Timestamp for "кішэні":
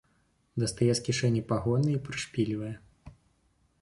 1.09-1.43